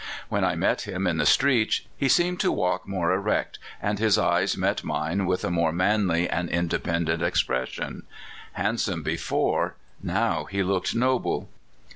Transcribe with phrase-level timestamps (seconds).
[0.29, 4.17] When I met him in the streets he seemed to walk more erect, and his
[4.17, 8.07] eye met mine with a more manly and independent expression.
[8.53, 11.49] Handsome before, now he looked noble.